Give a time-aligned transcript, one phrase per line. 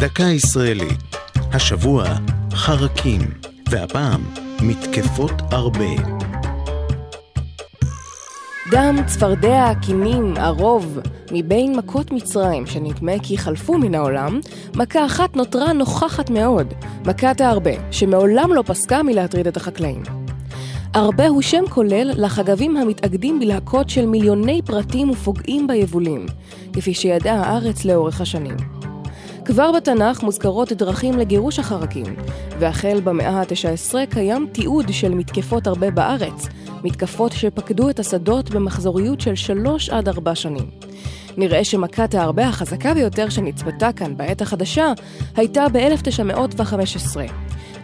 [0.00, 1.16] דקה ישראלית.
[1.52, 2.04] השבוע
[2.52, 3.20] חרקים,
[3.70, 4.24] והפעם
[4.62, 5.94] מתקפות הרבה.
[8.70, 10.98] דם, צפרדע, קינים, ערוב,
[11.32, 14.40] מבין מכות מצרים שנדמה כי חלפו מן העולם,
[14.74, 16.74] מכה אחת נותרה נוכחת מאוד,
[17.06, 20.02] מכת הארבה, שמעולם לא פסקה מלהטריד את החקלאים.
[20.96, 26.26] ארבה הוא שם כולל לחגבים המתאגדים בלהקות של מיליוני פרטים ופוגעים ביבולים,
[26.72, 28.79] כפי שידעה הארץ לאורך השנים.
[29.50, 32.16] כבר בתנ"ך מוזכרות דרכים לגירוש החרקים,
[32.58, 36.46] והחל במאה ה-19 קיים תיעוד של מתקפות הרבה בארץ,
[36.84, 40.70] מתקפות שפקדו את השדות במחזוריות של שלוש עד ארבע שנים.
[41.36, 44.92] נראה שמכת הארבה החזקה ביותר שנצפתה כאן בעת החדשה
[45.36, 47.16] הייתה ב-1915.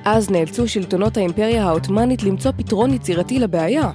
[0.05, 3.91] אז נאלצו שלטונות האימפריה העות'מאנית למצוא פתרון יצירתי לבעיה,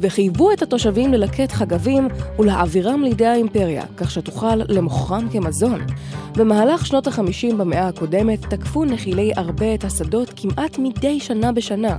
[0.00, 5.80] וחייבו את התושבים ללקט חגבים ולהעבירם לידי האימפריה, כך שתוכל למוכרם כמזון.
[6.36, 11.98] במהלך שנות ה-50 במאה הקודמת תקפו נחילי ארבה את השדות כמעט מדי שנה בשנה.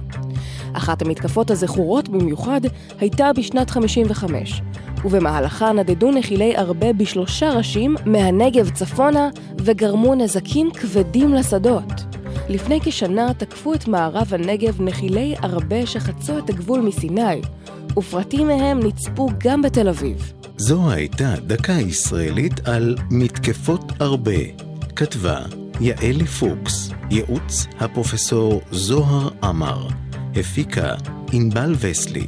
[0.73, 2.61] אחת המתקפות הזכורות במיוחד
[2.99, 4.61] הייתה בשנת 55,
[5.05, 12.17] ובמהלכה נדדו נחילי ארבה בשלושה ראשים מהנגב צפונה וגרמו נזקים כבדים לשדות.
[12.49, 17.41] לפני כשנה תקפו את מערב הנגב נחילי ארבה שחצו את הגבול מסיני,
[17.97, 20.33] ופרטים מהם נצפו גם בתל אביב.
[20.57, 24.41] זו הייתה דקה ישראלית על מתקפות ארבה.
[24.95, 25.39] כתבה
[25.81, 29.87] יעלי פוקס, ייעוץ הפרופסור זוהר עמר,
[30.35, 30.95] הפיקה
[31.31, 32.25] ענבל וסלי.